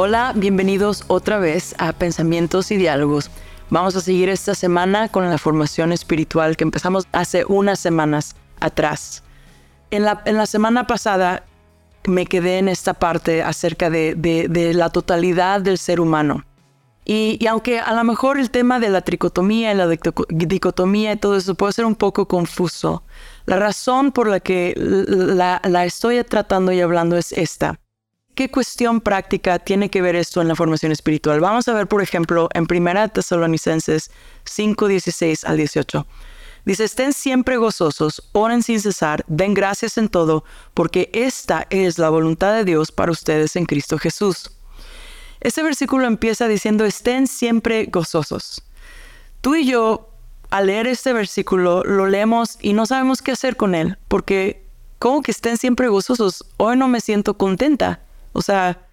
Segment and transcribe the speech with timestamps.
[0.00, 3.32] Hola, bienvenidos otra vez a Pensamientos y Diálogos.
[3.68, 9.24] Vamos a seguir esta semana con la formación espiritual que empezamos hace unas semanas atrás.
[9.90, 11.42] En la, en la semana pasada
[12.06, 16.44] me quedé en esta parte acerca de, de, la totalidad del ser humano.
[17.04, 21.16] Y, y, aunque a lo mejor el tema de la tricotomía y la dicotomía y
[21.16, 23.02] todo eso puede ser un poco confuso,
[23.46, 27.80] la razón por la que la, la estoy tratando y hablando es esta.
[28.38, 31.40] ¿Qué cuestión práctica tiene que ver esto en la formación espiritual?
[31.40, 34.12] Vamos a ver, por ejemplo, en 1 Tesalonicenses
[34.44, 36.06] 5, 16 al 18.
[36.64, 42.10] Dice, estén siempre gozosos, oren sin cesar, den gracias en todo, porque esta es la
[42.10, 44.52] voluntad de Dios para ustedes en Cristo Jesús.
[45.40, 48.62] Este versículo empieza diciendo, estén siempre gozosos.
[49.40, 50.10] Tú y yo,
[50.50, 54.64] al leer este versículo, lo leemos y no sabemos qué hacer con él, porque
[55.00, 56.44] ¿cómo que estén siempre gozosos?
[56.56, 58.04] Hoy no me siento contenta.
[58.38, 58.86] O sea,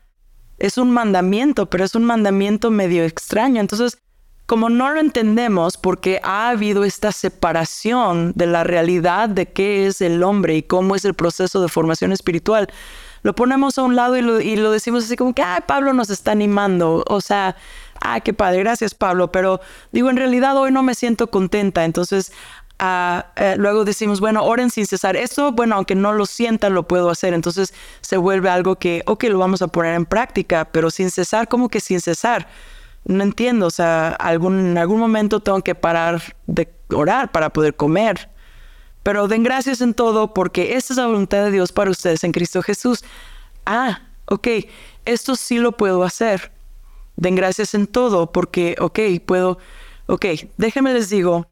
[0.57, 3.61] es un mandamiento, pero es un mandamiento medio extraño.
[3.61, 3.99] Entonces,
[4.47, 10.01] como no lo entendemos porque ha habido esta separación de la realidad de qué es
[10.01, 12.69] el hombre y cómo es el proceso de formación espiritual,
[13.21, 16.31] lo ponemos a un lado y lo, decimos así como que, ah, Pablo nos está
[16.31, 17.03] animando.
[17.07, 17.55] O sea,
[18.01, 21.85] ah, qué padre, gracias Pablo, pero digo, en realidad hoy no me siento contenta.
[21.85, 22.31] Entonces,
[22.79, 25.15] eh, luego decimos, bueno, oren sin cesar.
[25.15, 27.33] Esto, bueno, aunque no lo sientan, lo puedo hacer.
[27.33, 31.47] Entonces se vuelve algo que, ok, lo vamos a poner en práctica, pero sin cesar,
[31.47, 32.47] ¿cómo que sin cesar?
[33.05, 37.75] no entiendo, o sea, algún, en algún momento tengo que parar de orar para poder
[37.75, 38.29] comer.
[39.03, 42.31] Pero den gracias en todo porque esta es la voluntad de Dios para ustedes en
[42.31, 43.03] Cristo Jesús.
[43.65, 44.47] Ah, ok,
[45.05, 46.51] esto sí lo puedo hacer.
[47.15, 49.59] Den gracias en todo porque, ok, puedo,
[50.07, 50.25] ok,
[50.57, 51.47] déjenme les digo,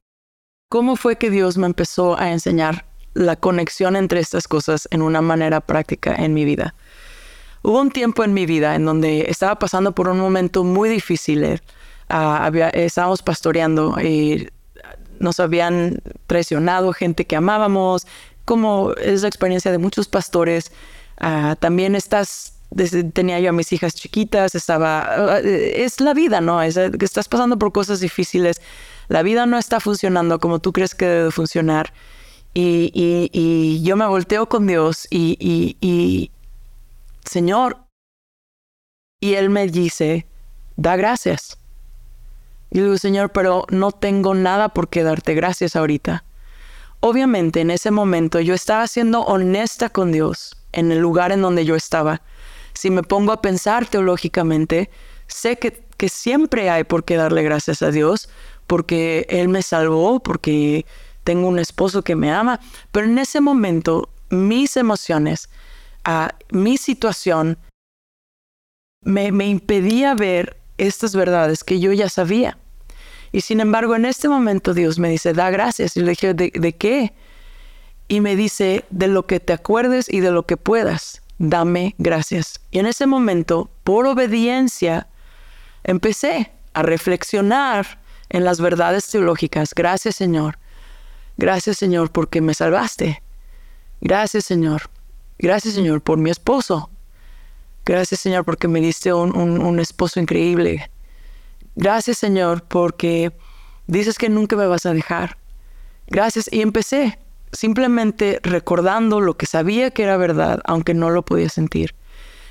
[0.74, 5.22] ¿cómo fue que Dios me empezó a enseñar la conexión entre estas cosas en una
[5.22, 6.74] manera práctica en mi vida?
[7.62, 11.44] Hubo un tiempo en mi vida en donde estaba pasando por un momento muy difícil.
[11.44, 11.60] Eh,
[12.10, 14.50] ah, estábamos pastoreando y
[15.20, 18.08] nos habían traicionado gente que amábamos,
[18.44, 20.72] como es la experiencia de muchos pastores.
[21.20, 22.54] Ah, también estás,
[23.14, 26.64] tenía yo a mis hijas chiquitas, estaba, ah, es la vida, ¿no?
[26.64, 28.60] Es, estás pasando por cosas difíciles.
[29.08, 31.94] La vida no está funcionando como tú crees que debe funcionar.
[32.54, 36.32] Y, yo me volteo con Dios y,
[37.26, 37.78] Señor.
[39.20, 40.28] Y él me dice,
[40.76, 41.58] da gracias.
[42.72, 46.24] Y digo, Señor, pero no tengo nada por qué darte gracias ahorita.
[47.00, 51.66] Obviamente en ese momento yo estaba siendo honesta con Dios en el lugar en donde
[51.66, 52.22] yo estaba.
[52.74, 54.90] Si me pongo a pensar teológicamente,
[55.28, 58.30] sé que, que siempre hay por qué darle gracias a Dios,
[58.68, 60.86] porque Él me salvó, porque
[61.24, 62.60] tengo un esposo que me ama,
[62.92, 65.50] pero en ese momento mis emociones
[66.04, 67.58] a mi situación
[69.02, 72.58] me, impedía ver estas verdades que yo ya sabía.
[73.32, 75.98] Y sin embargo, en este momento Dios me dice, da gracias.
[75.98, 77.14] Y le dije, ¿de, ¿de, qué?
[78.08, 82.62] Y me dice, de lo que te acuerdes y de lo que puedas, dame gracias.
[82.72, 85.08] Y en ese momento, por obediencia,
[85.84, 88.03] empecé a reflexionar
[88.34, 89.74] en las verdades teológicas.
[89.74, 90.60] Gracias Señor.
[91.38, 93.24] Gracias Señor porque me salvaste.
[94.02, 94.90] Gracias Señor
[95.44, 96.90] Gracias Señor por mi esposo.
[97.86, 100.90] Gracias Señor porque me diste un, esposo increíble.
[101.76, 103.34] Gracias Señor porque
[103.88, 105.38] dices que nunca me vas a dejar.
[106.08, 106.50] Gracias.
[106.52, 107.20] Y empecé
[107.52, 111.94] simplemente recordando lo que sabía que era verdad, aunque no lo podía sentir.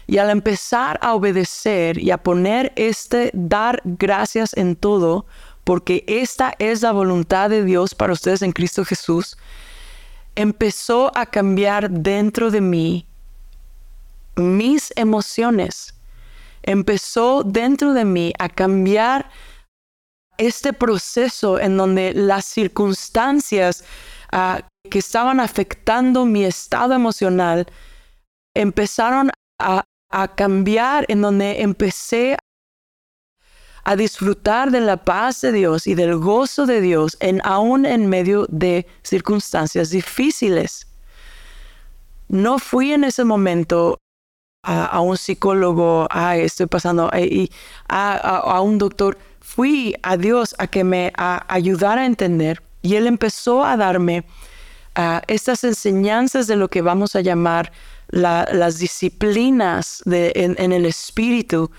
[0.06, 5.24] Y al empezar a obedecer y a poner este dar gracias en todo,
[5.64, 9.36] porque esta es la voluntad de Dios para ustedes en Cristo Jesús,
[10.34, 13.06] empezó a cambiar dentro de mí
[14.36, 15.94] mis emociones.
[16.62, 19.30] Empezó dentro de mí a cambiar
[20.38, 23.84] este proceso en donde las circunstancias
[24.30, 27.66] ah, que estaban afectando mi estado emocional
[28.54, 32.36] empezaron a, a cambiar, en donde empecé
[33.84, 38.08] a disfrutar de la paz de Dios y del gozo de Dios, en, aún en
[38.08, 40.86] medio de circunstancias difíciles.
[42.28, 43.98] No fui en ese momento
[44.62, 47.50] a, un psicólogo, estoy pasando, y
[47.88, 49.18] a, un doctor.
[49.40, 54.24] Fui a Dios a que me ayudara a entender y Él empezó a darme
[55.26, 57.72] estas enseñanzas de lo que vamos a llamar
[58.08, 61.70] las disciplinas en el espíritu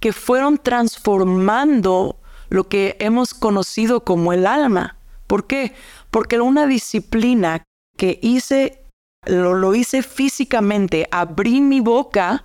[0.00, 2.16] que fueron transformando
[2.48, 4.96] lo que hemos conocido como el alma.
[5.26, 5.74] ¿Por qué?
[6.10, 7.62] Porque una disciplina
[7.96, 8.82] que hice,
[9.24, 12.44] lo, lo hice físicamente, abrí mi boca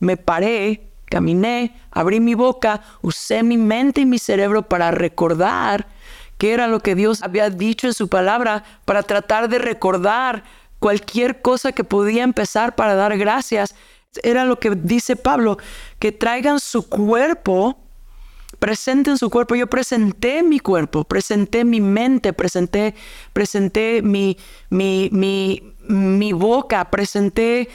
[0.00, 5.86] me paré, caminé, abrí mi boca, usé mi mente y mi cerebro para recordar
[6.38, 10.42] qué era lo que Dios había dicho en su palabra, para tratar de recordar
[10.78, 13.74] cualquier cosa que podía empezar para dar gracias.
[14.22, 15.58] Era lo que dice Pablo,
[16.00, 17.78] que traigan su cuerpo,
[18.58, 19.54] presenten su cuerpo.
[19.54, 22.96] Yo presenté mi cuerpo, presenté mi mente, presenté,
[23.32, 24.36] presenté mi,
[24.68, 27.68] mi, mi, boca, presenté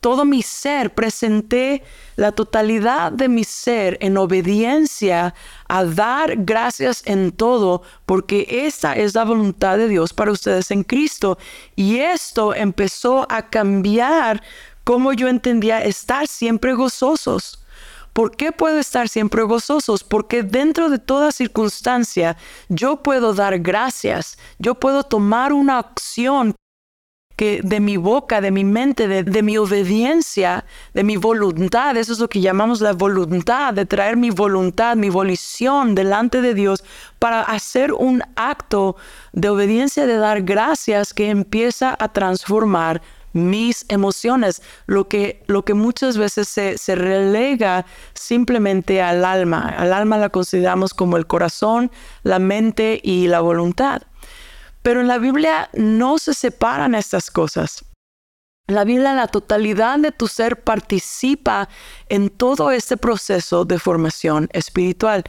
[0.00, 1.82] todo mi ser, presenté
[2.16, 5.34] la totalidad de mi ser en obediencia
[5.68, 10.82] a dar gracias en todo, porque esta es la voluntad de Dios para ustedes en
[10.82, 11.36] Cristo.
[11.76, 14.42] Y esto empezó a cambiar
[14.88, 17.62] cómo yo entendía estar siempre gozosos.
[18.14, 20.02] ¿Por qué puedo estar siempre gozosos?
[20.02, 22.38] Porque dentro de toda circunstancia
[22.70, 26.54] yo puedo dar gracias, yo puedo tomar una acción
[27.36, 30.64] que de mi boca, de mi mente, de, mi obediencia,
[30.94, 35.10] de mi voluntad, eso es lo que llamamos la voluntad, de traer mi voluntad, mi
[35.10, 36.82] volición delante de Dios
[37.18, 38.96] para hacer un acto
[39.34, 43.02] de obediencia, de dar gracias que empieza a transformar
[43.32, 49.74] mis emociones, lo que, lo que muchas veces se, se, relega simplemente al alma.
[49.76, 51.90] Al alma la consideramos como el corazón,
[52.22, 54.02] la mente y la voluntad.
[54.82, 57.84] Pero en la Biblia no se separan estas cosas.
[58.68, 61.68] En la Biblia la totalidad de tu ser participa
[62.08, 65.24] en todo este proceso de formación espiritual.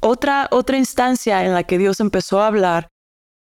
[0.00, 2.88] Otra, otra instancia en la que Dios empezó a hablar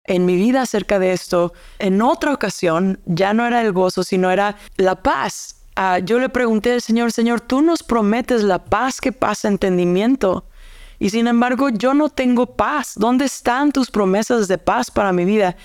[0.05, 4.31] en mi vida acerca de esto, en otra ocasión, ya no era el gozo, sino
[4.31, 5.63] era la paz.
[5.75, 10.45] Ah, yo le pregunté al Señor, Señor, tú nos prometes la paz que pasa entendimiento.
[10.99, 12.93] Y sin embargo, yo no tengo paz.
[12.95, 15.55] ¿Dónde están tus promesas de paz para mi vida?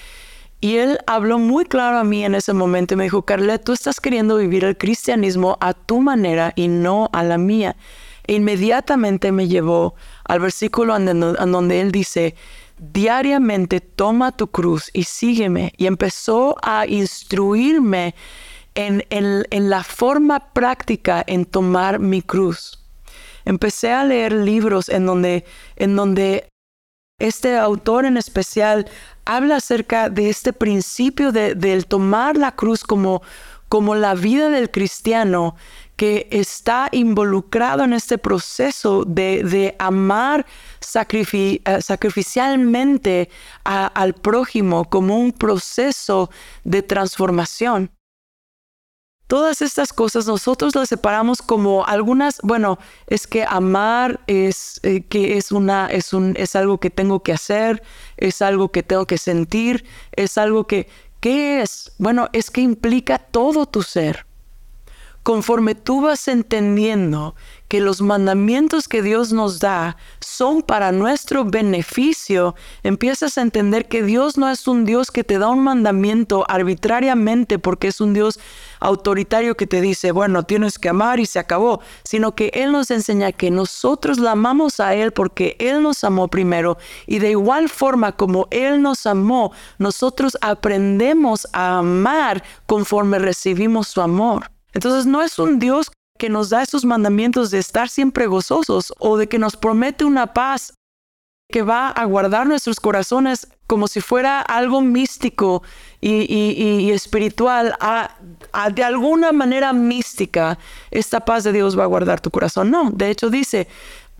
[0.60, 3.72] Y él habló muy claro a mí en ese momento y me dijo, Carlet, tú
[3.72, 7.76] estás queriendo vivir el cristianismo a tu manera y no a la mía.
[8.26, 9.94] E inmediatamente me llevó
[10.25, 11.20] al versículo en
[11.52, 12.34] donde él dice,
[12.79, 15.73] diariamente toma tu cruz y sígueme.
[15.76, 18.15] Y empezó a instruirme
[18.75, 22.85] en, en la forma práctica en tomar mi cruz
[23.44, 25.44] empecé a leer libros en donde,
[25.76, 26.49] en donde
[27.19, 28.88] este autor en especial
[29.25, 33.23] habla acerca de este principio de, del tomar la cruz como,
[33.69, 35.56] como la vida del cristiano
[35.96, 43.31] que está involucrado en este proceso de, de amar eh, sacrificialmente
[43.64, 46.31] al prójimo como un proceso
[46.64, 47.91] de transformación.
[49.26, 55.38] Todas estas cosas nosotros las separamos como algunas, bueno, es que amar es eh, que
[55.38, 57.82] es una es un es algo que tengo que hacer,
[58.19, 60.88] es algo que tengo que sentir, es algo que
[61.20, 61.93] ¿qué es?
[61.99, 64.26] Bueno, es que implica todo tu ser.
[65.25, 67.35] Conforme tú vas entendiendo
[67.69, 74.03] que los mandamientos que Dios nos da son para nuestro beneficio, empiezas a entender que
[74.03, 78.38] Dios no es un Dios que te da un mandamiento arbitrariamente porque es un Dios
[78.81, 82.91] autoritario que te dice, bueno, tienes que amar y se acabó, sino que Él nos
[82.91, 87.70] enseña que nosotros la amamos a Él porque Él nos amó primero y de igual
[87.70, 94.54] forma como Él nos amó, nosotros aprendemos a amar conforme recibimos su amor.
[94.74, 99.16] Entonces no es un Dios que nos da esos mandamientos de estar siempre gozosos o
[99.16, 100.74] de que nos promete una paz
[101.50, 105.62] que va a guardar nuestros corazones como si fuera algo místico
[106.00, 107.76] y, espiritual,
[108.74, 110.58] de alguna manera mística,
[110.90, 112.70] esta paz de Dios va a guardar tu corazón.
[112.70, 113.69] No, de hecho dice,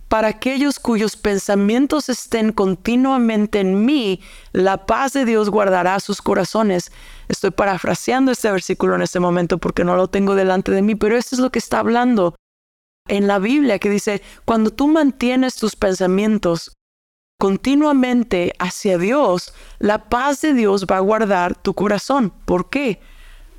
[0.07, 4.21] para aquellos cuyos pensamientos estén continuamente en mí,
[4.51, 6.91] la paz de Dios guardará sus corazones.
[7.27, 11.17] Estoy parafraseando este versículo en este momento porque no lo tengo delante de mí, pero
[11.17, 12.35] esto es lo que está hablando
[13.07, 16.73] en la Biblia que dice, cuando tú mantienes tus pensamientos
[17.39, 22.31] continuamente hacia Dios, la paz de Dios va a guardar tu corazón.
[22.45, 22.99] ¿Por qué?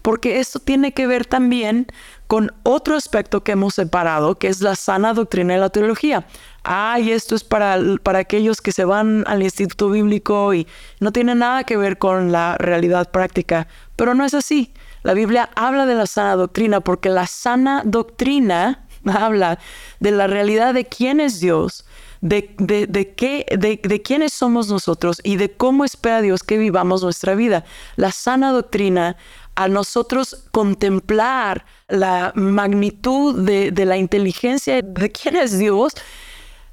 [0.06, 1.88] Porque esto tiene que ver también
[2.28, 6.28] con otro aspecto que hemos separado, que es la sana doctrina de la teología.
[6.62, 10.68] Ay, esto es para, para aquellos que se van al instituto bíblico y
[11.00, 14.72] no tiene nada que ver con la realidad práctica, pero no es así.
[15.02, 19.58] La Biblia habla de la sana doctrina porque la sana doctrina habla
[19.98, 21.84] de la realidad de quién es Dios,
[22.20, 27.02] de, de, qué, de, de, quiénes somos nosotros y de cómo espera Dios que vivamos
[27.02, 27.64] nuestra vida.
[27.96, 29.16] La sana doctrina
[29.56, 35.94] a nosotros contemplar la magnitud de, la inteligencia de quién es Dios,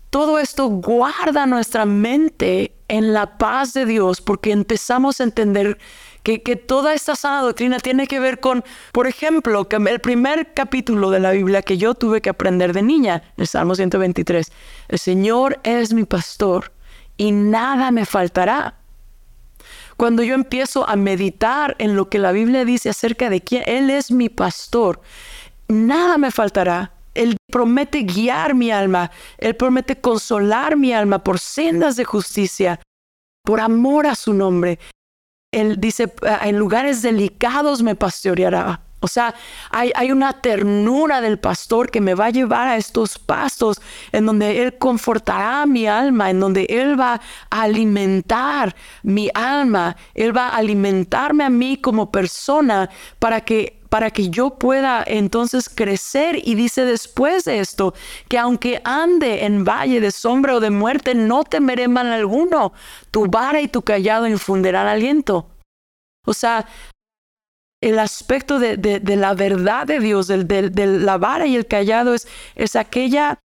[0.09, 5.79] todo esto guarda nuestra mente en la paz de Dios porque empezamos a entender
[6.21, 10.53] que, que toda esta sana doctrina tiene que ver con, por ejemplo, que el primer
[10.53, 14.51] capítulo de la Biblia que yo tuve que aprender de niña, el Salmo 123,
[14.89, 16.71] el Señor es mi pastor
[17.17, 18.82] y nada me faltará.
[20.03, 23.89] Cuando yo empiezo a meditar en lo que la Biblia dice acerca de quién Él
[23.89, 25.00] es mi pastor,
[25.69, 26.91] nada me faltará.
[27.13, 32.81] Él promete guiar mi alma, Él promete consolar mi alma por sendas de justicia,
[33.45, 34.77] por amor a su nombre.
[35.53, 38.81] Él dice, en lugares delicados me pastoreará.
[39.03, 39.36] O sea,
[39.69, 43.81] hay, una ternura del pastor que me va a llevar a estos pastos
[44.13, 47.19] en donde Él confortará mi alma, en donde Él va
[47.50, 54.10] a alimentar mi alma, Él va a alimentarme a mí como persona para que para
[54.10, 56.39] que yo pueda entonces crecer.
[56.48, 57.93] Y dice después de esto,
[58.29, 62.72] que aunque ande en valle de sombra o de muerte, no temeré mal alguno.
[63.12, 65.50] Tu vara y tu callado infundirán aliento.
[66.25, 66.65] O sea,
[67.83, 72.27] el aspecto de, la verdad de Dios, de, de, la vara y el callado, es,
[72.55, 73.39] es aquella,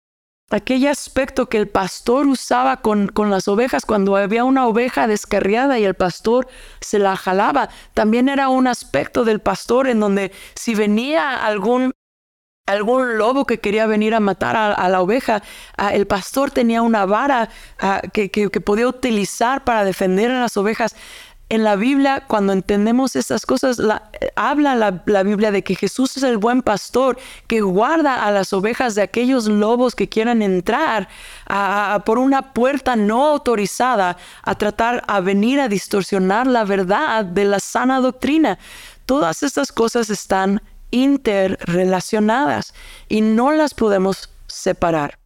[0.50, 5.78] aquel aspecto que el pastor usaba con, con, las ovejas cuando había una oveja descarriada
[5.78, 6.49] y el pastor
[6.81, 7.71] se la jalaba.
[7.95, 11.93] También era un aspecto del pastor en donde si venía algún
[12.66, 15.40] algún lobo que quería venir a matar a, la oveja,
[15.93, 17.49] el pastor tenía una vara
[18.12, 20.97] que, que, podía utilizar para defender a las ovejas
[21.49, 23.81] en la Biblia, cuando entendemos estas cosas,
[24.35, 28.97] habla la, Biblia de que Jesús es el buen pastor que guarda a las ovejas
[28.97, 31.09] de aquellos lobos que quieran entrar
[32.05, 37.61] por una puerta no autorizada a tratar a venir a distorsionar la verdad de la
[37.61, 38.59] sana doctrina.
[39.05, 40.61] Todas estas cosas están
[40.91, 42.75] interrelacionadas
[43.09, 45.17] y no las podemos separar.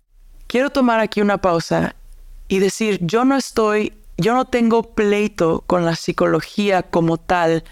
[0.48, 1.94] Quiero tomar aquí una pausa
[2.46, 7.64] y decir, yo no estoy yo no tengo pleito con la psicología como tal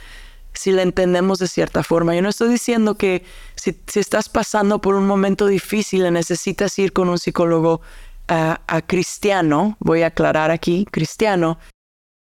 [0.52, 2.14] si la entendemos de cierta forma.
[2.14, 3.24] Yo no estoy diciendo que
[3.54, 7.80] si, estás pasando por un momento difícil y necesitas ir con un psicólogo
[8.30, 11.58] a cristiano, voy a aclarar aquí, cristiano,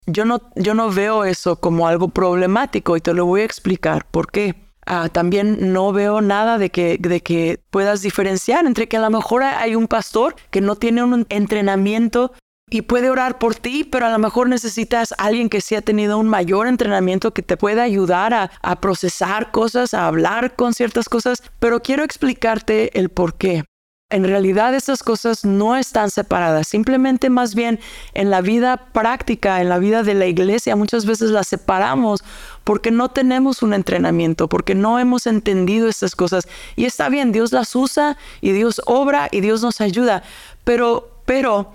[0.07, 4.07] yo no, yo no veo eso como algo problemático y te lo voy a explicar
[4.11, 4.55] por qué.
[4.85, 9.11] Ah, también no veo nada de que, de que puedas diferenciar entre que a lo
[9.11, 12.33] mejor hay un pastor que no tiene un entrenamiento
[12.73, 15.83] y puede orar por ti, pero a lo mejor necesitas a alguien que sí ha
[15.83, 20.73] tenido un mayor entrenamiento que te pueda ayudar a, a procesar cosas, a hablar con
[20.73, 23.65] ciertas cosas, pero quiero explicarte el por qué.
[24.09, 27.79] En realidad estas cosas no están separadas, simplemente más bien
[28.15, 32.25] en la vida práctica, en la vida de la iglesia, muchas veces las separamos
[32.65, 36.49] porque no tenemos un entrenamiento, porque no hemos entendido estas cosas.
[36.77, 40.23] Y está bien, Dios las usa y Dios obra y Dios nos ayuda,
[40.65, 41.75] pero, pero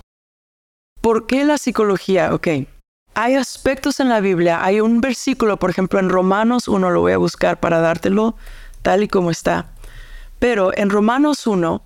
[1.07, 2.33] ¿Por qué la psicología?
[2.33, 2.49] Ok.
[3.13, 7.13] Hay aspectos en la Biblia, hay un versículo, por ejemplo, en Romanos 1, lo voy
[7.13, 8.35] a buscar para dártelo
[8.81, 9.71] tal y como está.
[10.37, 11.81] Pero en Romanos 1,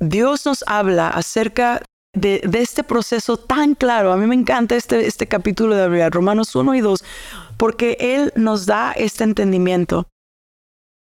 [0.00, 1.82] Dios nos habla acerca
[2.14, 4.10] de, este proceso tan claro.
[4.10, 7.04] A mí me encanta este, este capítulo de Biblia, Romanos 1 y 2,
[7.58, 10.06] porque Él nos da este entendimiento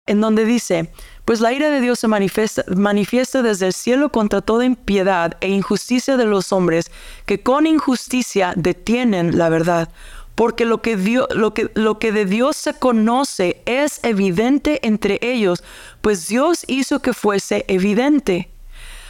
[0.09, 0.91] en donde dice,
[1.29, 6.17] pues la ira de Dios se manifiesta, desde el cielo contra toda impiedad e injusticia
[6.17, 6.91] de los hombres,
[7.27, 9.91] que con injusticia detienen la verdad.
[10.35, 10.97] Porque lo que,
[11.35, 15.63] lo, que, de Dios se conoce es evidente entre ellos,
[16.01, 18.49] pues Dios hizo que fuese evidente.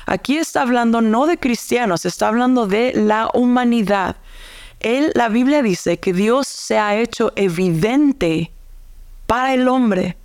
[0.05, 4.17] Aquí está hablando no de cristianos, está hablando de la humanidad.
[4.81, 8.51] Él, la Biblia dice que Dios se ha hecho evidente
[9.29, 10.17] para el hombre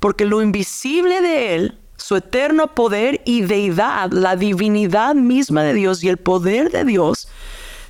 [0.00, 6.02] porque lo invisible de Él, su eterno poder y deidad, la divinidad misma de Dios
[6.04, 7.28] y el poder de Dios,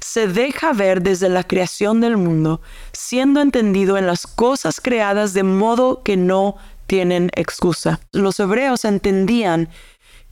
[0.00, 2.60] se deja ver desde la creación del mundo,
[2.92, 8.00] siendo entendido en las cosas creadas de modo que no tienen excusa.
[8.12, 9.68] Los hebreos entendían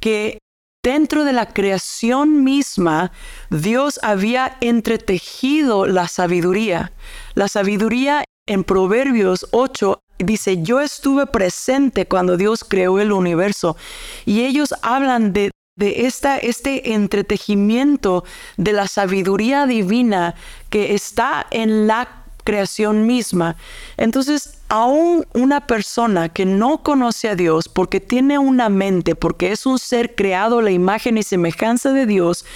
[0.01, 0.39] que
[0.83, 3.13] dentro de la creación misma,
[3.51, 6.93] Dios había entretejido la sabiduría.
[7.35, 13.77] La sabiduría en Proverbios 8 dice, yo estuve presente cuando Dios creó el universo.
[14.25, 18.25] Y ellos hablan de, de esta, este entretejimiento
[18.57, 20.35] de la sabiduría divina
[20.71, 23.57] que está en la creación misma.
[23.99, 29.67] Entonces, aún una persona que no conoce a Dios porque tiene una mente, porque es
[29.67, 32.47] un ser creado a la imagen y semejanza de Dios,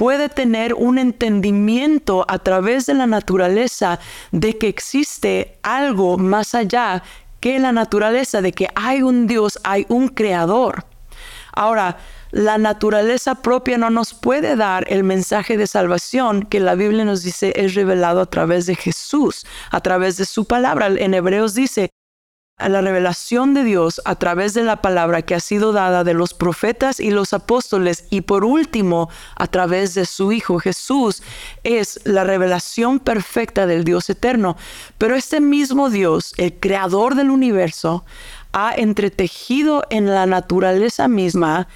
[0.00, 4.00] puede tener un entendimiento a través de la naturaleza
[4.32, 7.02] de que existe algo más allá
[7.38, 10.86] que la naturaleza, de que hay un Dios, hay un creador.
[11.52, 11.98] Ahora,
[12.30, 17.22] la naturaleza propia no nos puede dar el mensaje de salvación que la Biblia nos
[17.22, 20.86] dice es revelado a través de Jesús, a través de su palabra.
[20.86, 21.90] En Hebreos dice,
[22.68, 26.34] la revelación de Dios a través de la palabra que ha sido dada de los
[26.34, 31.22] profetas y los apóstoles y por último a través de su Hijo Jesús
[31.64, 34.56] es la revelación perfecta del Dios eterno.
[34.98, 38.04] Pero este mismo Dios, el creador del universo,
[38.52, 41.68] ha entretejido en la naturaleza misma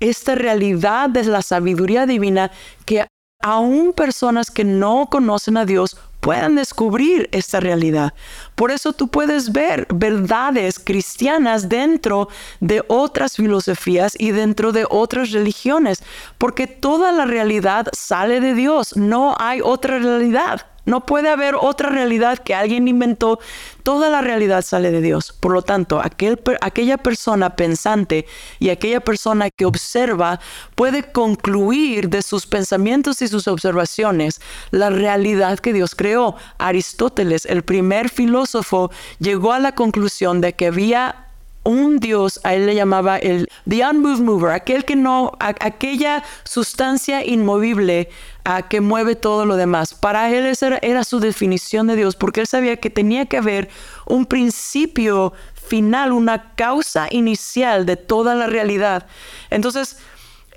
[0.00, 2.50] esta realidad de la sabiduría divina
[2.84, 3.06] que
[3.42, 8.14] aún personas que no conocen a Dios puedan descubrir esta realidad.
[8.54, 12.28] Por eso tú puedes ver verdades cristianas dentro
[12.60, 16.02] de otras filosofías y dentro de otras religiones,
[16.38, 20.66] porque toda la realidad sale de Dios, no hay otra realidad.
[20.86, 23.38] No puede haber otra realidad que alguien inventó.
[23.82, 25.32] Toda la realidad sale de Dios.
[25.38, 28.26] Por lo tanto, aquel, aquella persona pensante
[28.58, 30.40] y aquella persona que observa
[30.74, 34.40] puede concluir de sus pensamientos y sus observaciones
[34.70, 36.36] la realidad que Dios creó.
[36.58, 41.26] Aristóteles, el primer filósofo, llegó a la conclusión de que había
[41.66, 47.24] un Dios, a él le llamaba el the unmoved mover, aquel que no, aquella sustancia
[47.24, 48.08] inmovible
[48.48, 49.92] a que mueve todo lo demás.
[49.92, 53.68] Para él esa era, su definición de Dios, porque él sabía que tenía que haber
[54.06, 59.08] un principio final, una causa inicial de toda la realidad.
[59.50, 59.98] Entonces,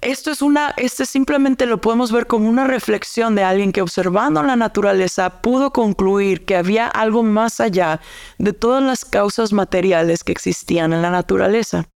[0.01, 4.43] esto es una, este simplemente lo podemos ver como una reflexión de alguien que observando
[4.43, 8.01] la naturaleza pudo concluir que había algo más allá
[8.37, 11.89] de todas las causas materiales que existían en la naturaleza.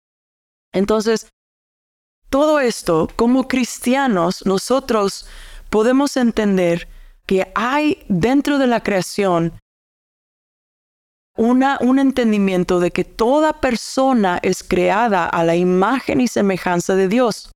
[0.72, 1.28] Entonces,
[2.30, 5.28] todo esto, como cristianos, nosotros
[5.72, 6.88] podemos entender
[7.26, 9.54] que hay dentro de la creación
[11.36, 17.08] una, un entendimiento de que toda persona es creada a la imagen y semejanza de
[17.08, 17.52] Dios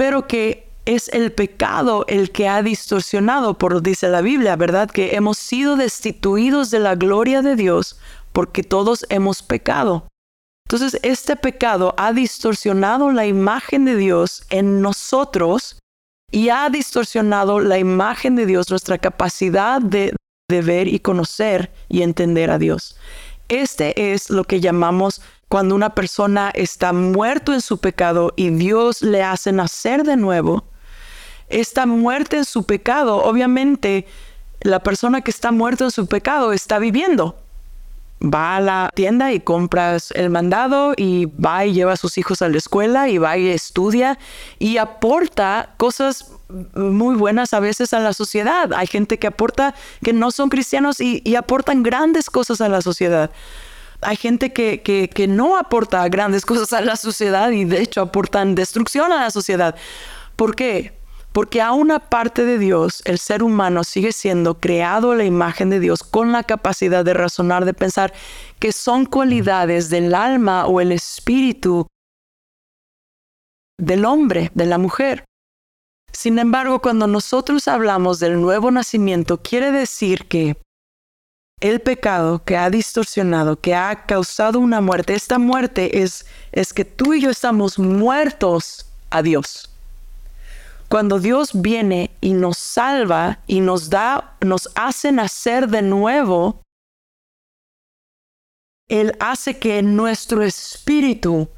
[0.00, 4.90] pero que es el pecado el que ha distorsionado, por dice la Biblia, ¿verdad?
[4.90, 7.98] Que hemos sido destituidos de la gloria de Dios
[8.32, 10.08] porque todos hemos pecado.
[10.66, 15.78] Entonces, este pecado ha distorsionado la imagen de Dios en nosotros
[16.30, 20.14] y ha distorsionado la imagen de Dios, nuestra capacidad de,
[20.48, 22.96] de ver y conocer y entender a Dios.
[23.48, 29.02] Este es lo que llamamos cuando una persona está muerto en su pecado y Dios
[29.02, 30.64] le hace nacer de nuevo,
[31.48, 34.06] esta muerte en su pecado, obviamente
[34.60, 37.36] la persona que está muerta en su pecado está viviendo.
[38.22, 42.42] Va a la tienda y compras el mandado y va y lleva a sus hijos
[42.42, 44.18] a la escuela y va y estudia
[44.58, 46.32] y aporta cosas
[46.74, 48.72] muy buenas a veces a la sociedad.
[48.74, 52.82] Hay gente que aporta que no son cristianos y, y aportan grandes cosas a la
[52.82, 53.30] sociedad
[54.02, 58.54] hay gente que, que, no aporta grandes cosas a la sociedad y de hecho aportan
[58.54, 59.74] destrucción a la sociedad.
[60.36, 60.99] ¿Por qué?
[61.32, 65.70] Porque a una parte de Dios, el ser humano sigue siendo creado a la imagen
[65.70, 68.12] de Dios con la capacidad de razonar, de pensar,
[68.58, 71.86] que son cualidades del alma o el espíritu
[73.78, 75.24] del hombre, de la mujer.
[76.12, 80.56] Sin embargo, cuando nosotros hablamos del nuevo nacimiento, quiere decir que
[81.60, 86.84] el pecado que ha distorsionado, que ha causado una muerte, esta muerte es, es que
[86.84, 89.69] tú y yo estamos muertos a Dios.
[90.90, 96.62] Cuando Dios viene y nos salva y nos da, nos hace nacer de nuevo,
[98.88, 101.48] Él hace que nuestro espíritu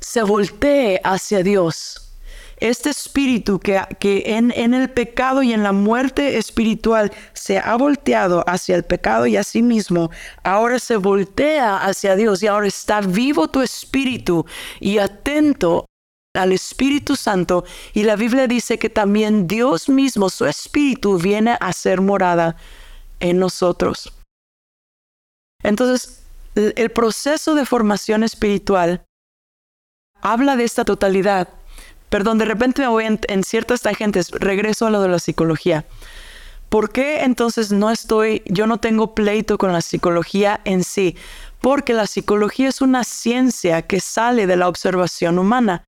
[0.00, 2.14] se voltee hacia Dios.
[2.58, 8.44] Este espíritu que, en, en, el pecado y en la muerte espiritual se ha volteado
[8.46, 10.10] hacia el pecado y a sí mismo,
[10.42, 14.44] ahora se voltea hacia Dios y ahora está vivo tu espíritu
[14.78, 15.86] y atento
[16.34, 17.64] al Espíritu Santo.
[17.92, 22.56] Y la Biblia dice que también Dios mismo, su espíritu, viene a ser morada
[23.20, 24.12] en nosotros.
[25.62, 26.22] Entonces,
[26.54, 29.04] el proceso de formación espiritual
[30.20, 31.48] habla de esta totalidad
[32.14, 35.84] Perdón, de repente me voy en, ciertas tangentes, regreso a lo de la psicología.
[36.68, 41.16] ¿Por qué entonces no estoy, yo no tengo pleito con la psicología en sí?
[41.60, 45.82] Porque la psicología es una ciencia que sale de la observación humana.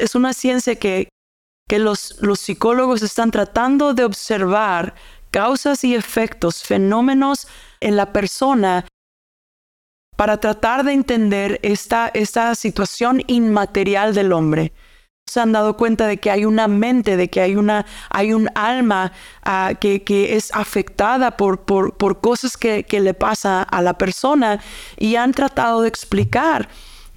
[0.00, 1.08] Es una ciencia que,
[1.68, 4.94] que los, los psicólogos están tratando de observar
[5.30, 7.46] causas y efectos, fenómenos
[7.80, 8.86] en la persona
[10.16, 14.72] para tratar de entender esta, esta situación inmaterial del hombre.
[15.26, 18.50] Se han dado cuenta de que hay una mente, de que hay, una, hay un
[18.54, 19.12] alma
[19.44, 23.96] ah, que, que, es afectada por, por, por cosas que, que, le pasa a la
[23.96, 24.60] persona
[24.98, 26.68] y han tratado de explicar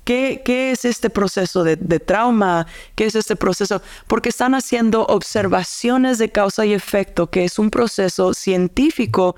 [0.04, 2.68] ¿Qué, ¿Qué, es este proceso de, trauma?
[2.96, 3.82] ¿Qué es este proceso?
[4.08, 9.38] Porque están haciendo observaciones de causa y efecto, que es un proceso científico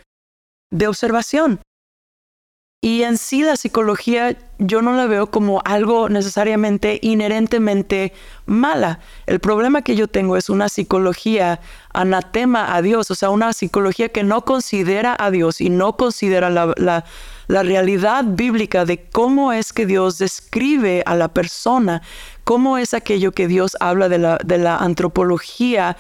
[0.72, 1.60] de observación.
[2.86, 8.14] Y en sí la psicología yo no la veo como algo necesariamente inherentemente
[8.46, 9.00] mala.
[9.26, 11.62] El problema que yo tengo es una psicología
[11.94, 16.52] anatema a Dios, o sea, una psicología que no considera a Dios y no considera
[16.52, 17.04] la,
[17.48, 22.04] realidad bíblica de cómo es que Dios describe a la persona,
[22.44, 25.98] cómo es aquello que Dios habla de la, de la antropología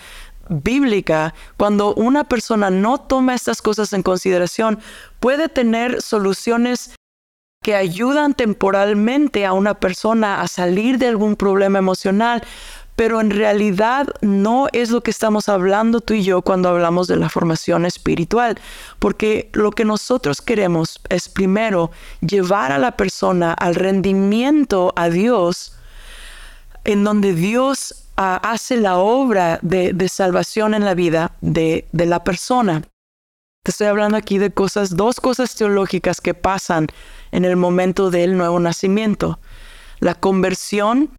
[0.50, 4.80] bíblica, cuando una persona no toma estas cosas en consideración,
[5.20, 6.92] puede tener soluciones
[7.64, 12.44] que ayudan temporalmente a una persona a salir de algún problema emocional,
[12.96, 17.18] pero en realidad no es lo que estamos hablando tú y yo cuando hablamos de
[17.18, 18.58] la formación espiritual,
[19.00, 25.76] porque lo que nosotros queremos es primero llevar a la persona al rendimiento a Dios,
[26.84, 32.82] en donde Dios hace la obra de, salvación en la vida de, de la persona.
[33.64, 36.88] Te estoy hablando aquí de cosas, dos cosas teológicas que pasan
[37.32, 39.40] en el momento del nuevo nacimiento.
[40.00, 41.10] La conversión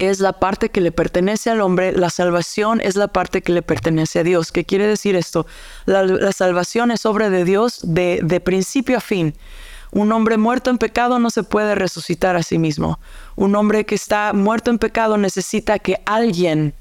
[0.00, 3.62] es la parte que le pertenece al hombre, la salvación es la parte que le
[3.62, 4.50] pertenece a Dios.
[4.50, 5.46] ¿Qué quiere decir esto?
[5.84, 9.34] La, salvación es obra de Dios de, de principio a fin.
[9.92, 13.00] Un hombre muerto en pecado no se puede resucitar a sí mismo.
[13.36, 16.74] Un hombre que está muerto en pecado necesita que alguien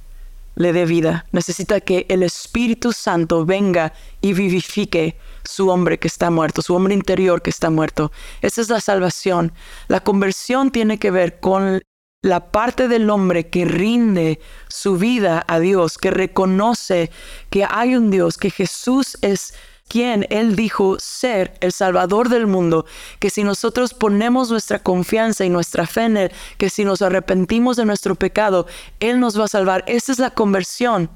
[0.55, 1.25] le dé vida.
[1.31, 6.93] Necesita que el Espíritu Santo venga y vivifique su hombre que está muerto, su hombre
[6.93, 8.11] interior que está muerto.
[8.41, 9.53] Esa es la salvación.
[9.87, 11.81] La conversión tiene que ver con
[12.21, 17.09] la parte del hombre que rinde su vida a Dios, que reconoce
[17.49, 19.53] que hay un Dios, que Jesús es
[19.89, 22.85] quien Él dijo ser el Salvador del mundo,
[23.19, 27.75] que si nosotros ponemos nuestra confianza y nuestra fe en Él, que si nos arrepentimos
[27.75, 28.67] de nuestro pecado,
[29.01, 29.83] Él nos va a salvar.
[29.87, 31.09] Esa es la conversión.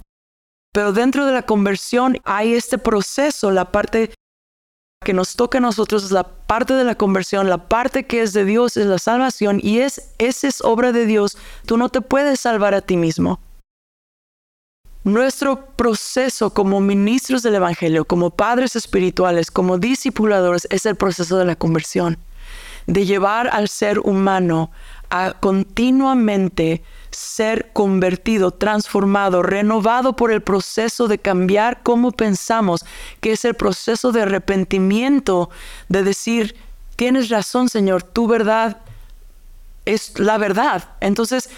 [0.74, 4.12] Pero dentro de la conversión hay este proceso, la parte
[5.06, 8.34] que nos toca a nosotros es la parte de la conversión, la parte que es
[8.34, 11.38] de Dios es la salvación y es esa es obra de Dios.
[11.66, 13.40] Tú no te puedes salvar a ti mismo.
[15.04, 21.44] Nuestro proceso como ministros del Evangelio, como padres espirituales, como discipuladores, es el proceso de
[21.44, 22.18] la conversión,
[22.88, 24.72] de llevar al ser humano
[25.10, 32.86] a continuamente ser convertido, transformado, renovado por el proceso de cambiar cómo pensamos,
[33.20, 35.50] que es el proceso de arrepentimiento,
[35.90, 36.56] de decir,
[36.96, 38.78] tienes razón Señor, tu verdad
[39.86, 40.92] es la verdad.
[41.02, 41.50] Entonces,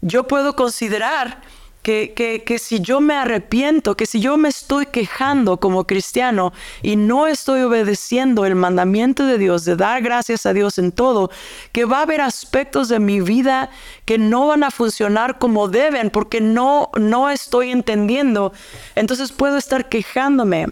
[0.00, 1.42] yo puedo considerar
[1.84, 6.96] que, que, si yo me arrepiento, que si yo me estoy quejando como cristiano y
[6.96, 11.30] no estoy obedeciendo el mandamiento de Dios de dar gracias a Dios en todo,
[11.72, 13.70] que va a haber aspectos de mi vida
[14.06, 18.54] que no van a funcionar como deben porque no, no estoy entendiendo.
[18.94, 20.68] Entonces puedo estar quejándome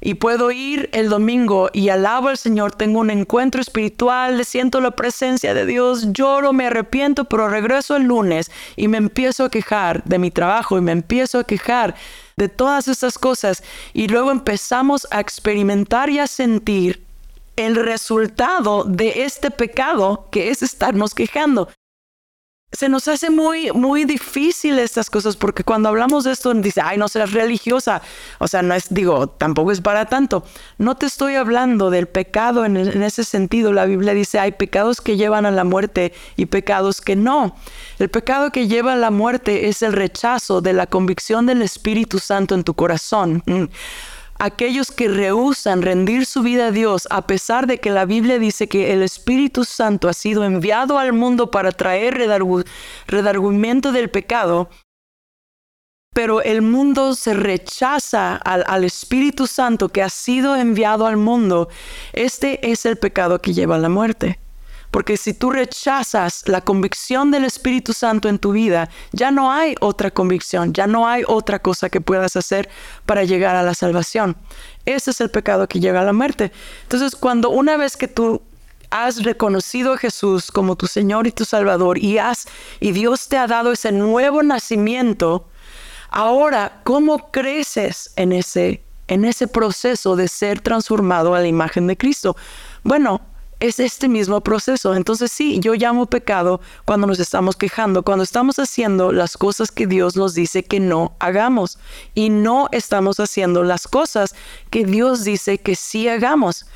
[0.00, 4.92] y puedo ir el domingo y alabo al Señor, tengo un encuentro espiritual, siento la
[4.92, 10.04] presencia de Dios, lloro, me arrepiento, pero regreso el lunes y me empiezo a quejar
[10.04, 11.94] de mi trabajo y me empiezo a quejar
[12.36, 13.62] de todas estas cosas.
[13.92, 17.04] Y luego empezamos a experimentar y a sentir
[17.56, 21.68] el resultado de este pecado que es estarnos quejando
[22.70, 26.98] se nos hace muy, muy difícil estas cosas porque cuando hablamos de esto, dice, ay,
[26.98, 28.02] no serás religiosa.
[28.38, 30.44] O sea, no es, digo, tampoco es para tanto.
[30.76, 33.72] No te estoy hablando del pecado en, ese sentido.
[33.72, 37.56] La Biblia dice, hay pecados que llevan a la muerte y pecados que no.
[37.98, 42.18] El pecado que lleva a la muerte es el rechazo de la convicción del Espíritu
[42.18, 43.42] Santo en tu corazón.
[43.46, 43.64] Mm
[44.38, 48.68] aquellos que rehusan rendir su vida a Dios, a pesar de que la Biblia dice
[48.68, 52.14] que el Espíritu Santo ha sido enviado al mundo para traer
[53.06, 54.70] redargumento del pecado,
[56.14, 61.68] pero el mundo se rechaza al, al, Espíritu Santo que ha sido enviado al mundo,
[62.12, 64.38] este es el pecado que lleva a la muerte.
[64.90, 69.74] Porque si tú rechazas la convicción del Espíritu Santo en tu vida, ya no hay
[69.80, 72.68] otra convicción, ya no hay otra cosa que puedas hacer
[73.04, 74.36] para llegar a la salvación.
[74.86, 76.52] Ese es el pecado que llega a la muerte.
[76.82, 78.42] Entonces, cuando una vez que tú
[78.90, 82.46] has reconocido a Jesús como tu Señor y tu Salvador y has
[82.80, 85.46] y Dios te ha dado ese nuevo nacimiento,
[86.10, 91.96] ahora ¿cómo creces en ese en ese proceso de ser transformado a la imagen de
[91.96, 92.36] Cristo?
[92.82, 93.22] Bueno,
[93.60, 94.94] es este mismo proceso.
[94.94, 99.86] Entonces sí, yo llamo pecado cuando nos estamos quejando, cuando estamos haciendo las cosas que
[99.86, 101.78] Dios nos dice que no hagamos
[102.14, 104.34] y no estamos haciendo las cosas
[104.70, 106.66] que Dios dice que sí hagamos.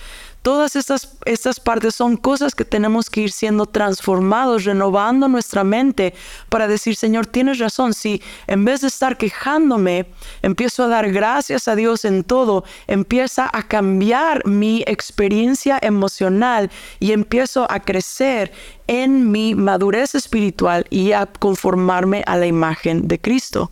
[0.43, 6.15] Todas estas, estas partes son cosas que tenemos que ir siendo transformados, renovando nuestra mente
[6.49, 10.07] para decir, Señor, tienes razón, si en vez de estar quejándome,
[10.43, 17.13] empiezo a dar gracias a Dios en todo, empieza a cambiar mi experiencia emocional y
[17.13, 18.51] empiezo a crecer
[18.89, 23.71] en mi madurez espiritual y a conformarme a la imagen de Cristo.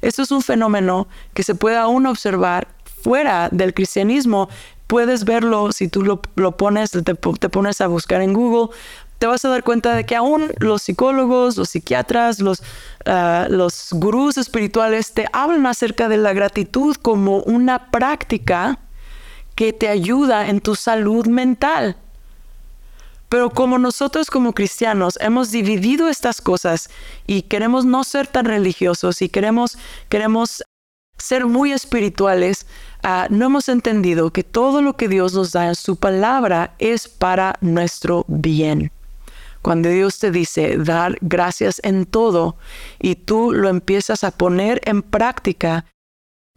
[0.00, 2.66] Esto es un fenómeno que se puede aún observar
[3.02, 4.48] fuera del cristianismo
[4.90, 6.20] puedes verlo si tú lo,
[6.56, 8.74] pones, te, pones a buscar en Google,
[9.20, 12.64] te vas a dar cuenta de que aún los psicólogos, los psiquiatras, los,
[13.06, 18.80] ah, los gurús espirituales te hablan acerca de la gratitud como una práctica
[19.54, 21.96] que te ayuda en tu salud mental.
[23.28, 26.90] Pero como nosotros como cristianos hemos dividido estas cosas
[27.28, 30.64] y queremos no ser tan religiosos y queremos, queremos
[31.20, 32.66] ser muy espirituales,
[33.02, 37.08] Ah, no hemos entendido que todo lo que Dios nos da en su palabra es
[37.08, 38.92] para nuestro bien.
[39.62, 42.56] Cuando Dios te dice dar gracias en todo
[42.98, 45.86] y tú lo empiezas a poner en práctica,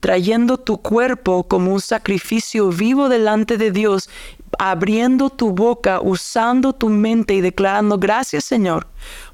[0.02, 4.10] trayendo tu cuerpo como un sacrificio vivo delante de Dios
[4.60, 8.88] abriendo tu boca, usando tu mente y declarando gracias Señor,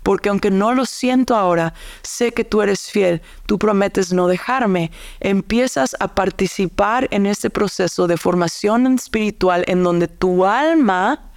[0.04, 4.92] porque aunque no lo siento ahora, sé que tú eres fiel, tú prometes no dejarme,
[5.20, 11.30] empiezas a participar en este proceso de formación espiritual en donde tu alma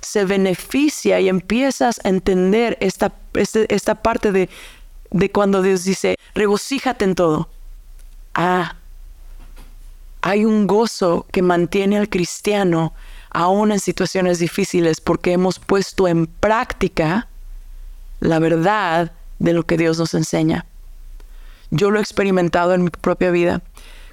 [0.00, 4.48] se beneficia y empiezas a entender esta, este, esta parte de,
[5.10, 7.48] de cuando Dios dice, regocíjate en todo.
[8.34, 8.76] Ah,
[10.20, 12.92] hay un gozo que mantiene al cristiano
[13.30, 17.28] aún en situaciones difíciles, porque hemos puesto en práctica
[18.20, 20.66] la verdad de lo que Dios nos enseña.
[21.70, 23.62] Yo lo he experimentado en mi propia vida.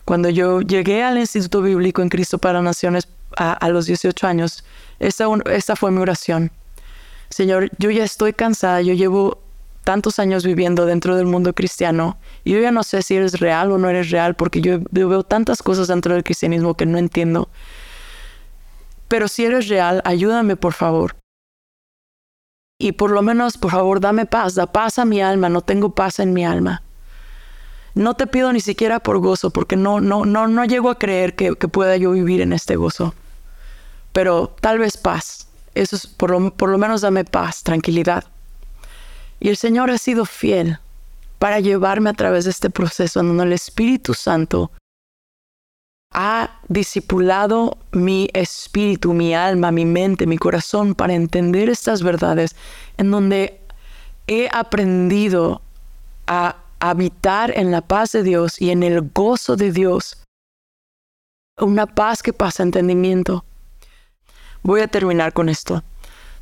[0.04, 4.64] Cuando yo llegué al Instituto Bíblico en Cristo para Naciones a, los 18 años,
[5.00, 6.52] esta fue mi oración.
[7.30, 9.40] Señor, yo ya estoy cansada, yo llevo
[9.84, 13.72] tantos años viviendo dentro del mundo cristiano y yo ya no sé si eres real
[13.72, 16.98] o no eres real porque yo, yo, veo tantas cosas dentro del cristianismo que no
[16.98, 17.50] entiendo.
[19.08, 21.16] Pero si eres real, ayúdame por favor.
[22.78, 25.96] Y por lo menos, por favor, dame paz, da paz a mi alma, no tengo
[25.96, 26.82] paz en mi alma.
[27.94, 31.36] No te pido ni siquiera por gozo, porque no, no, no, no llego a creer
[31.36, 33.14] que, pueda yo vivir en este gozo.
[34.12, 35.48] Pero tal vez paz.
[35.74, 38.26] Eso es, por lo, por lo menos dame paz, tranquilidad.
[39.40, 40.80] Y el Señor ha sido fiel
[41.40, 44.72] para llevarme a través de este proceso en donde el Espíritu Santo
[46.16, 52.56] ha discipulado mi espíritu, mi alma, mi mente, mi corazón para entender estas verdades,
[52.98, 53.60] en donde
[54.26, 55.62] he aprendido
[56.26, 60.24] a habitar en la paz de Dios y en el gozo de Dios.
[61.60, 63.44] Una paz que pasa entendimiento.
[64.64, 65.84] Voy a terminar con esto.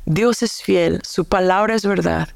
[0.06, 2.28] Dios es fiel, su palabra es verdad,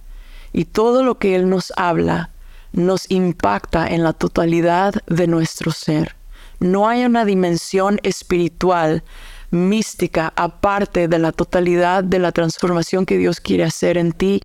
[0.52, 2.30] y todo lo que Él nos habla
[2.72, 6.17] nos impacta en la totalidad de nuestro ser
[6.60, 9.04] no hay una dimensión espiritual
[9.50, 14.42] mística aparte de la totalidad de la transformación que Dios quiere hacer en ti,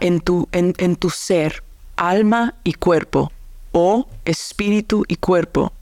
[0.00, 1.62] en tu, en, en tu ser,
[1.96, 3.32] alma y cuerpo,
[3.72, 5.72] o espíritu y cuerpo.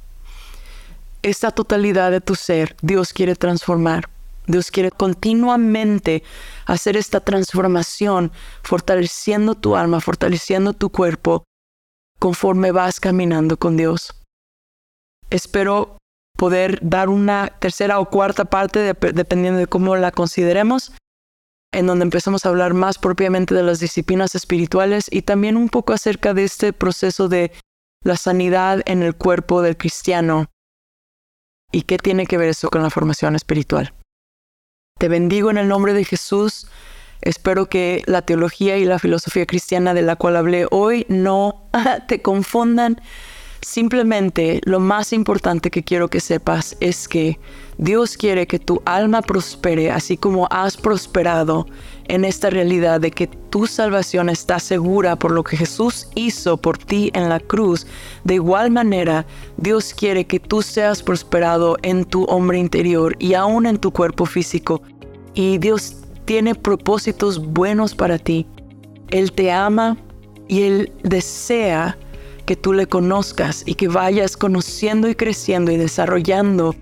[1.23, 4.09] Esta totalidad de tu ser Dios quiere transformar.
[4.47, 6.25] Dios quiere continuamente
[6.67, 11.45] hacer esta transformación, fortaleciendo tu alma, fortaleciendo tu cuerpo,
[12.19, 14.20] conforme vas caminando con Dios
[15.31, 15.99] espero
[16.37, 20.93] poder dar una tercera o cuarta parte, dependiendo de cómo la consideremos,
[21.73, 25.93] en donde empezamos a hablar más propiamente de las disciplinas espirituales y también un poco
[25.93, 27.53] acerca de este proceso de
[28.03, 30.47] la sanidad en el cuerpo del cristiano
[31.73, 33.93] y qué tiene que ver eso con la formación espiritual.
[34.99, 36.67] Te bendigo en el nombre de Jesús.
[37.23, 41.71] Espero que la teología y la filosofía cristiana de la cual hablé hoy no
[42.09, 43.01] te confundan
[43.63, 47.39] Simplemente lo más importante que quiero que sepas es que
[47.77, 51.67] Dios quiere que tu alma prospere así como has prosperado
[52.09, 56.79] en esta realidad de que tu salvación está segura por lo que Jesús hizo por
[56.79, 57.87] ti en la cruz.
[58.25, 59.27] De igual manera,
[59.59, 64.25] Dios quiere que tú seas prosperado en tu hombre interior y aún en tu cuerpo
[64.25, 64.83] físico.
[65.35, 68.47] Y Dios tiene propósitos buenos para ti.
[69.11, 69.99] Él te ama
[70.49, 71.99] y Él desea
[72.51, 76.75] que tú le conozcas y que vayas conociendo y creciendo y desarrollando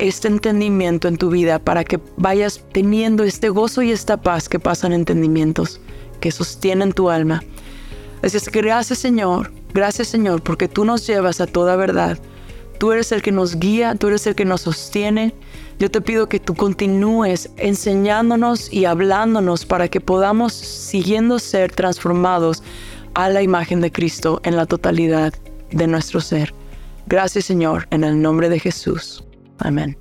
[0.00, 4.58] este entendimiento en tu vida para que vayas teniendo este gozo y esta paz que
[4.58, 5.80] pasan entendimientos,
[6.18, 7.40] que sostienen tu alma.
[8.20, 12.18] Así es gracias Señor, gracias Señor, porque tú nos llevas a toda verdad.
[12.80, 15.34] Tú eres el que nos guía, tú eres el que nos sostiene.
[15.78, 22.64] Yo te pido que tú continúes enseñándonos y hablándonos para que podamos, siguiendo ser transformados
[23.16, 25.32] a la imagen de Cristo en la totalidad
[25.70, 26.52] de nuestro ser.
[27.06, 29.24] Gracias Señor, en el nombre de Jesús.
[29.58, 29.96] Amén.